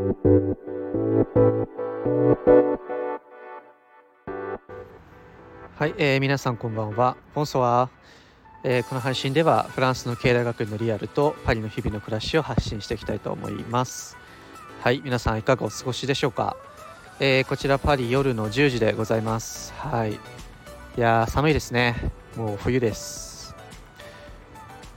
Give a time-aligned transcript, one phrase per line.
[0.00, 0.06] は
[5.86, 7.18] い、えー、皆さんこんばんは。
[7.34, 14.16] ボンソワー、えー、この配信ではフランスの経済学のリアルとパリの日々の暮らしを発信していきたいと思います。
[14.80, 16.56] はい、皆さんいかがお過ごしでしょうか。
[17.18, 19.74] えー、こちらパリ夜の10時でございます。
[19.74, 20.14] はい。
[20.14, 20.18] い
[20.96, 22.10] や寒いですね。
[22.36, 23.54] もう冬です。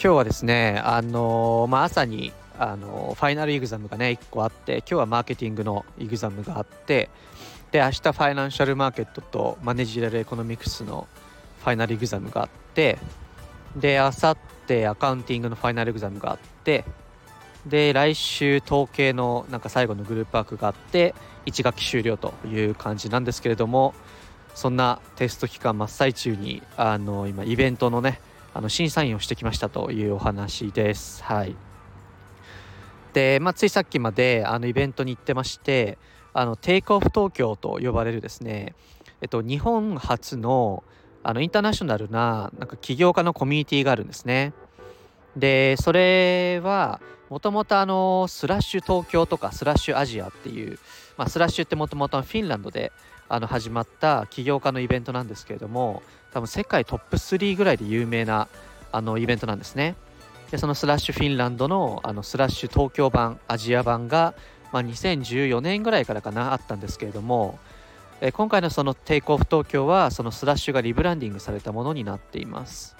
[0.00, 7.08] 今日はですね、あのー、まあ、朝にあのファイナルエグザムがね1個あって今日はマーケティングのエグザムがあって
[7.72, 11.08] で明日ファイナンシャルマーケットとマネジラルエコノミクスの
[11.60, 12.98] ファイナルエグザムがあって
[13.76, 14.36] で明後
[14.68, 16.84] 日アカウンティングのファイナルエグザムがあって
[17.66, 21.14] で来週統計のなんか最後のグループワークがあって
[21.46, 23.94] 1学期終了という感じなんですけれども
[24.54, 28.20] そんなテスト期間真っ最中にあの今イベントのね
[28.52, 31.24] あの審査員をしてきましたというお話です。
[31.24, 31.56] はい。
[33.14, 35.96] で、まあ、ついさっきまであのイベントに行ってまして
[36.34, 38.74] あのテイクオフ東京と呼ばれるですね、
[39.22, 40.84] えっと、日本初の
[41.26, 44.52] あのインターナショナルななんか起業家のコミュニティがあるんですね。
[45.34, 50.78] でそれはもともとあのスラッシュ東京とかスラッシュアジアっていう、
[51.16, 52.92] まあ、スラッシュってもともとフィンランドで
[53.28, 56.02] あの始まった起業家のイベントなんですけれども
[56.34, 58.48] 多分世界トップ3ぐらいで有名な
[58.92, 59.96] あのイベントなんですね。
[60.54, 64.34] でそのスラッシュフィンランドのあのスラッシュ東京版アジア版が
[64.70, 67.58] まあ、2014年ぐらいからかなあったんですけれども、
[68.20, 72.96] え今回のそのテイクオフ東京はそのスラッシュがリブランディングされたものになっています。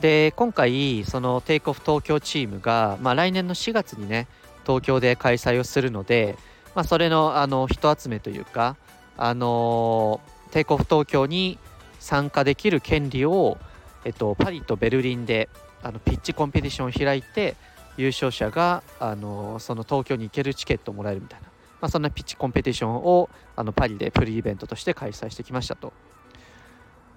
[0.00, 4.26] で今回そのテイクオフ東京チームが、まあ、来年の4月にね
[4.66, 6.36] 東京で開催をするので、
[6.74, 8.76] まあ、それのあの人集めというか
[9.16, 11.58] あのテイクオフ東京に
[12.00, 13.56] 参加できる権利を、
[14.04, 15.48] えっと、パリとベルリンで
[15.84, 17.54] あのピッチコンペティションを開いて
[17.96, 21.46] 優勝者があのその東京に行けるチケットをもらえるみたいな、
[21.80, 25.92] まあ、そんなピッチコンペティションをあのパリでプリイベントとして開催してきましたと。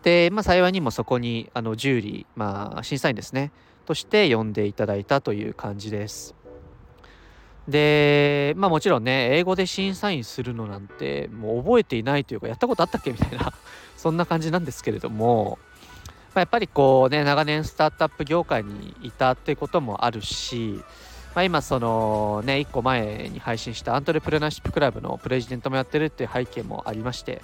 [0.04, 3.52] で、まあ、幸いにもそこにあのジューリー、まあ、審査員ですね
[3.86, 6.36] として呼んでいただいたという感じです。
[7.68, 13.12] で、まあもちろんね、英語で審査員するのなんてもう覚えていないというか、やったことあったっけ？
[13.12, 13.52] みたいな
[13.98, 15.60] そんな感じなんですけれども、
[16.38, 20.84] まあ、やっぱりこうね長年スタートアップ業界にいたっていうこともあるし、
[21.34, 27.42] まあ、今そのね1個前に配信したアントレプレナーシップクラブのプレジデントもやってるっていう背景もありまして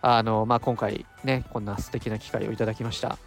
[0.00, 3.18] あの、まあ、今回ねこんな素敵な機会をいただきました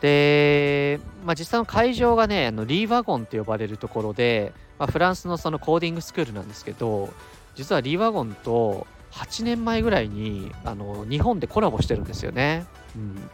[0.00, 7.10] で、まあ、実際の会場がねあのリーワゴンって呼ばれるところで、まあ、フランスのそのコーディングスクールなんですけど
[7.54, 12.66] 実はリーワゴンと8年前ぐらいにあの日本でコラボしてるんですよね。
[12.96, 13.30] うん、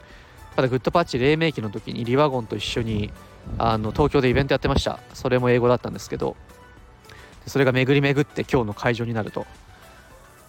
[0.56, 3.10] ただグッドパッチ黎明期の時にリワゴンと一緒に
[3.58, 5.00] あの東京でイベントやってました。
[5.12, 6.36] それも英語だったんですけど。
[7.46, 9.46] それが巡り巡って今日の会場になると。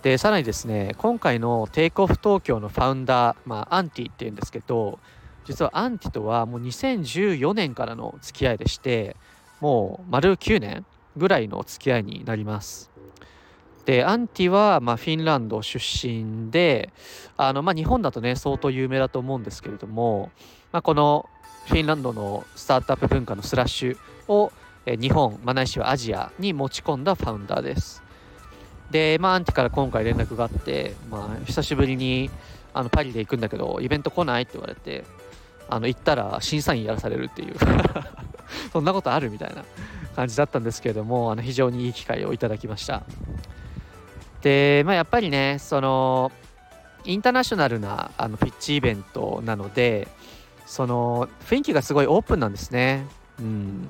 [0.01, 4.99] でさらにですね今回のテイクオフ東京のファウンダー、まあ、アンティっていうんですけど
[5.45, 9.15] 実はアンティとはもう2014年からの付き合いでして
[9.61, 10.85] もう丸9年
[11.17, 12.91] ぐらいの付き合いになります。
[13.85, 16.91] でアンティは、まあ、フィンランド出身で
[17.37, 20.31] あの、まあ、日本だとね相当有名だと思うんですけれども、
[20.71, 21.29] まあ、この
[21.67, 23.97] フィンランドのスタートアップ文化のスラッシュ
[24.27, 24.51] を
[24.85, 28.03] 日本、まあ、ないしはアジアに持ち込んだファウンダーです。
[28.91, 32.29] で、まあ、アンティから今回連絡があって、まあ、久しぶりに
[32.73, 35.05] あのパリで行くんだけどイベント来ないって言われて
[35.69, 37.55] あの行ったら審査員やらされるっていう
[38.71, 39.63] そんなことあるみたいな
[40.15, 43.03] 感じだったんですけれどもあの非常にいい機会をいただきました。
[44.45, 46.31] で、まあ、やっぱりねその
[47.03, 50.07] インターナショナルなあのピッチイベントなので
[50.67, 53.07] その雰囲気がすごいオープンなんですね。
[53.39, 53.89] うん、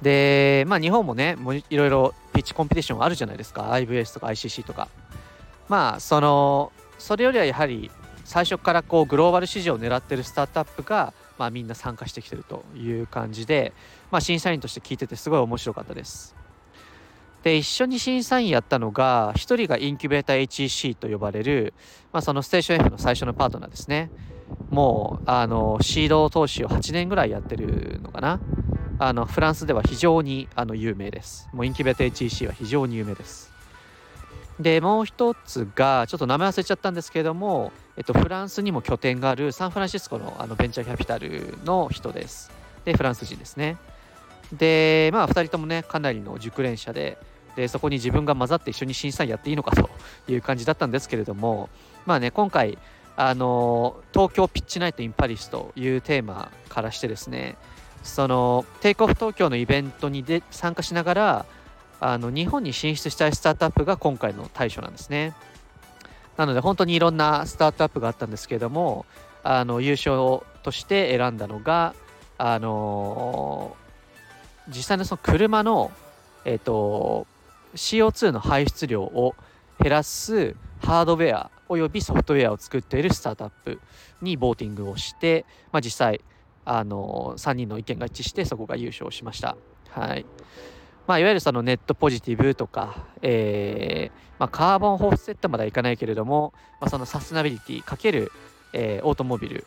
[0.00, 4.88] で、まあ、日本もねもういろいろピッチコンペティションあるじゃないですか IVS とか ICC とか。
[5.68, 7.90] まあそのそれよりはやはり
[8.24, 13.74] 最初からこうグローバル市場を狙ってるスタートアップが、まあ、みんな参加してきてるという感じで、
[14.10, 16.41] まあ、審査員として聞いててすごい面白かったです。
[17.42, 21.74] で一緒に審査員やったのが1人がインキュベーター HEC と呼ばれる、
[22.12, 24.10] まあ、そのステーション F の最初のパートナーですね。
[24.70, 28.40] もうあのシード投資を8年ぐらいやってるのかな。
[28.98, 31.48] あのフランスでは非常にあの有名です。
[31.52, 33.52] もうインキュベーター HEC は非常に有名です。
[34.60, 42.52] でもう一つがちょっと名前忘れちゃったんですけれども、えっと、フランスにも拠点があるサンフランシスコのあのベンチャーキャピタルの人です。
[42.84, 43.78] でフランス人ですね。
[44.52, 47.18] でまあ2人ともねかなりの熟練者で
[47.56, 49.90] でそこに自分が混ざって一緒に審査員やっていいのかと
[50.28, 51.68] いう感じだったんですけれども
[52.06, 52.78] まあね今回
[53.16, 57.56] あの東京ピッチナイトインパリスというテーマからしてですね
[58.02, 61.46] そのテイクオフ東京のイベントにで参加しながら
[62.00, 65.34] あの日本に進出したいスタートアップが今回の対象なんですね。
[66.36, 69.04] なので本当にいろんなスタートアップがあったんですけれども
[69.44, 71.94] あの優勝として選んだのが
[72.44, 73.76] あの、
[74.66, 75.92] 実際のその車の、
[76.44, 77.28] えーと、
[77.74, 79.34] CO2 の排出量を
[79.80, 83.80] 減らすハードウェアおよびソフトウェアを作っているスタートアップ
[84.20, 86.20] にボーティングをして、まあ、実際
[86.64, 89.56] あの3人の意見が一致してそこが優勝しました。
[89.90, 90.26] はい
[91.06, 98.30] まあ、いわゆるそのネットポジティブとか、えーまあ、カーボンホフセットまではいかないけれども、まあ、そのサステナビリティかける、
[98.72, 99.66] えー、オートモビル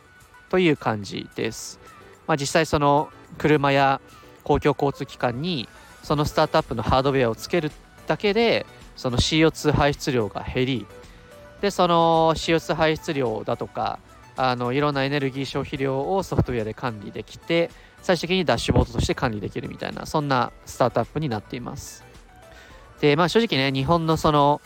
[0.50, 1.80] という感じです。
[2.28, 4.00] まあ、実際その車や
[4.44, 5.68] 公共交通機関に
[6.04, 7.72] そのスタートアップのハードウェアをつける
[8.07, 8.66] だけで
[8.96, 10.88] その CO2 排出量が減り
[11.62, 14.00] でその CO2 排出量だとか
[14.38, 17.69] あのいろんなエネルギー消費量をソフトウェアで管理できて
[18.02, 22.04] 最終的にダッシュボードとして管理できるみたいなそんなスタートアップになっています。
[23.02, 24.62] でまあ正直ね日本のその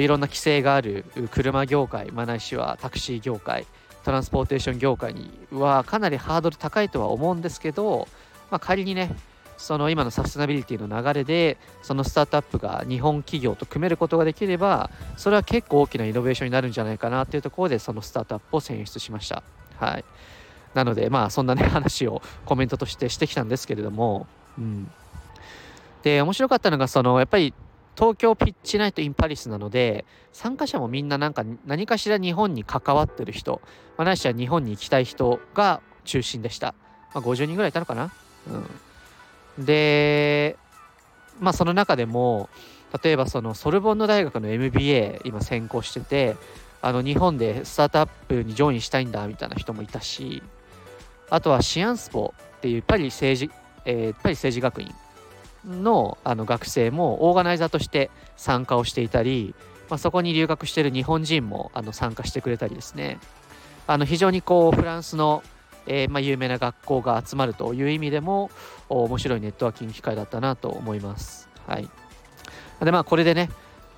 [0.00, 3.66] いろんな規制がある車業界、まあ、ないしはタクシー業界
[4.04, 8.08] トランスポーテーション業界にはかなりハードル高いとは思うんですけど、
[8.50, 9.14] まあ、仮にね
[9.56, 19.42] その今のサステナビリティの流れでそのスタートアップが日本企業と組めることができればそれは結構大きなイノベーションになるんじゃないかなっていうところでそのスタートアップを選出しました。
[19.78, 20.04] はい。
[20.74, 24.26] なのでまあそんなね話をコメントとしてしてきたんですけれども。
[24.58, 24.90] うん。
[26.02, 27.52] で面白かったのがそのやっぱり
[27.96, 33.62] 東京ピッチナイトインパリスなので参加者もみんななんか何かしら日本に関わってる人、
[33.96, 36.74] まあ、なしは日本に行きたい人が中心でした、
[37.14, 38.12] まあ、50人ぐらいいたのかな、
[38.48, 38.70] うん、
[39.58, 40.56] で、
[41.40, 42.48] まあその中でも、
[43.02, 46.36] 例えばそのソルボンヌ大学の MBA 今専攻してて、
[46.82, 50.42] あの日本でスタートアップにジョインしたいんだみたいな人もいたし、
[51.30, 53.50] あとはシアンスポっていうパリ政治、
[53.84, 54.94] えー、パリ政治学院
[55.64, 59.54] のあの学生もオーガナイザーとして参加をしていたり、
[59.90, 63.18] まあ、そこに留学している日本人もあの参加してくれたりですね。
[63.88, 65.42] あの非常にこうフランスの
[65.86, 68.50] えー、まあ、有名な学校が集まるという意味でも
[68.88, 71.48] 面白いネットワーキング機会だったなと思います。
[71.66, 71.88] はい、
[72.80, 73.50] でまあこれでね、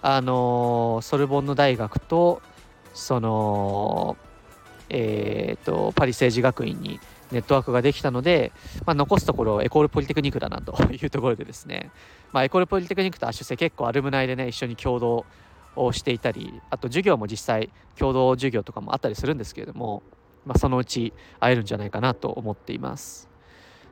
[0.02, 2.40] あのー、ソルボンヌ大学と
[2.94, 4.16] その、
[4.88, 6.98] えーと、パリ政治学院に
[7.30, 8.52] ネットワークができたので、
[8.86, 11.90] まあ、残すところエコールポリテクニックだなというところでですね、
[12.32, 15.26] まあ、エコールポリテクニックとアッシュセ結構アルムナイでね一緒に共同
[15.76, 20.02] をしていたりあと授業も実際共同授業とかもあったりするんですけれども
[20.46, 23.28] まあ、そのうち会えるんじゃないかなと思っています。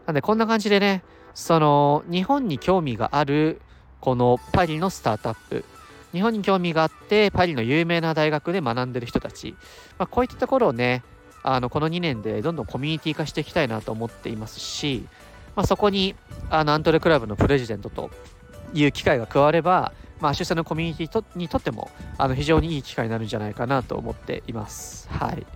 [0.07, 1.03] なんでこんな感じでね、
[1.35, 3.61] その日本に興味がある
[4.01, 5.65] このパリのスタートアップ、
[6.13, 9.55] 日本に興味があってパリの有名な大学で学んでる人たち、
[9.99, 11.03] まあ、こういったところをね、
[11.43, 15.07] あのこの2年でどんどんコミュニティ化していきたいなと思っていますし、
[15.55, 16.17] まあ、そこに
[16.51, 18.11] あのアントレクラブのプレジデントと
[18.75, 25.09] いう機会が加われば、まあ、主催のコミュニティとにとってもあの非常にいい機会になるんじゃないかなと思っています。
[25.09, 25.47] はい。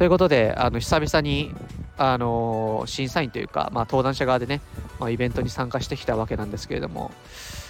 [0.00, 1.54] ということで、あの久々に
[1.98, 4.62] あの審査員というか、まあ、登壇者側でね、
[4.98, 7.10] まあ、イベントに参加してきたわけなんですけれども、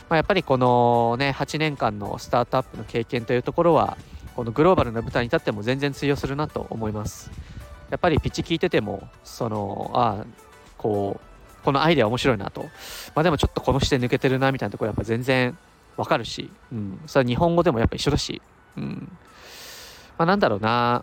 [0.08, 3.98] まあ、やっぱりこのね8年間のスタートアップの経験というところは
[4.36, 7.32] このグローバルな舞台に立っても全然通用するなと思います。
[7.90, 10.24] やっぱりピッチ聞いててもそのあ
[10.78, 12.68] こうこのアイデア面白いなと、ま
[13.16, 15.58] あ、でもちょっとこの視点抜けてるなみたいなところやっぱ全然
[15.96, 18.40] わかるし、うん、それは日本語でもやっぱ一緒だし、
[18.76, 19.18] うん。
[20.16, 21.02] まあ、なんだろうな。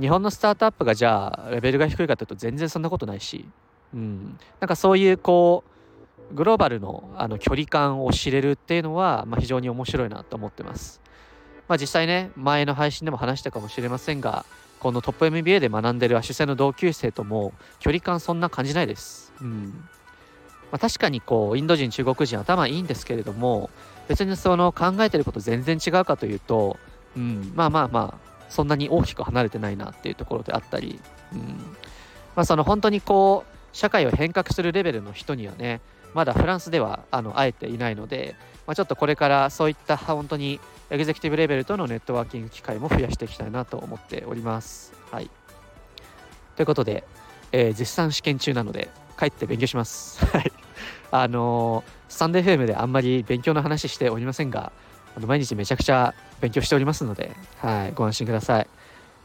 [0.00, 3.48] 日本のスタートアップがじゃあレベルが低いかというと全然そんなことないし、
[3.92, 5.64] うん、なんかそういうこ
[6.32, 11.00] うグローバルのあの距離感を知れるっていうのは、まあ、非常に面白いなと思ってます。
[11.68, 14.46] まあ、実際ね前の配信でも話したかもしれませんが
[14.80, 19.32] このトップ MBA で学んでる主催の同級生とも距離感そんな感じないです。
[19.40, 19.88] うん
[20.70, 23.70] まあ、確かにこうインド人中国人頭いいんですけれども
[24.06, 26.78] 別にその考えてること全然違うかというと、
[27.16, 31.00] うん、まあまあまあそんなに大きく離れてないなっていうところであったり、
[31.32, 31.38] うん
[32.34, 35.80] まあ、その本当にこう社会を変革するレベルの人にはね
[36.14, 38.34] まだフランスではあの会えていないので、
[38.66, 44.94] まあ、ちょっとこれからそういった本当にエグゼクティブレベルとのネットワーキング機会も増やしていきたいなと思っております。
[45.10, 45.30] はい、
[46.56, 47.04] ということで、
[47.52, 48.88] えー、絶賛試験中なので
[49.18, 50.24] 帰って勉強します。
[50.24, 50.52] はい。
[51.10, 54.72] あのー、スタンデー FM であんまり勉強の話しておりませんが、
[55.16, 58.66] あの毎日めちゃくちゃ勉強しておりますので、はい、ご安心ください。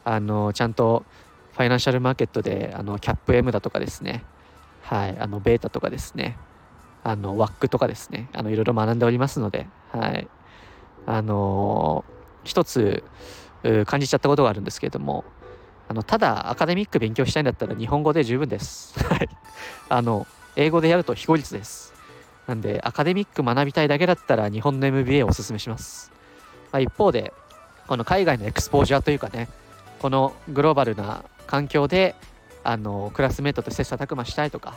[0.06, 1.06] あのちゃんと
[1.54, 4.24] ファイナンシャルマーケットであのキャップ M だとかですね、
[4.82, 6.38] はい、あのベータとかですね、
[7.04, 10.28] あのワックとかですね、あのいろいろ学んでおりますので、はい、
[11.06, 12.04] あの
[12.44, 13.04] 一つ
[13.86, 15.24] 感じちゃったことがあるんですけれども、
[15.88, 18.98] あのただアカデミック勉強したいんだったら日本語で十分です。
[19.04, 19.30] はい、
[19.90, 20.26] あの
[20.56, 21.94] 英語でやると非効率です。
[22.48, 26.12] なんで、アカデミック学びたいだけだったら日本の MBA をおすすめします。
[26.72, 27.34] まあ、一方で、
[27.88, 29.50] この海外のエクスポージャーというかね、
[30.00, 32.16] このグローバルな環境で、
[32.64, 34.76] あの、クラスメートと切磋琢磨したいとか、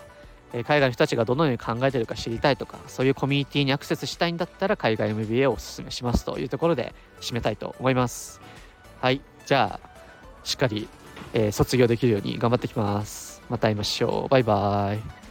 [0.52, 8.40] え海外の人たちがどのように考えてるか知りたいとか、そういうコミュニティにアクセスしたいんだったら、海外 MBA をおすすめしますというところで締めたいと思います。
[9.00, 9.20] はい。
[9.46, 9.88] じゃあ、
[10.44, 10.88] しっかり、
[11.32, 13.42] えー、卒業できるように頑張ってきます。
[13.48, 14.28] また会いましょう。
[14.28, 15.25] バイバイ。